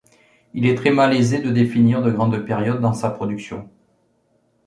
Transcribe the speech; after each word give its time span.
Il 0.55 0.65
est 0.65 0.73
très 0.73 0.89
malaisé 0.89 1.39
de 1.43 1.51
définir 1.51 2.01
de 2.01 2.09
grandes 2.09 2.43
périodes 2.43 2.81
dans 2.81 2.95
sa 2.95 3.11
production. 3.11 3.69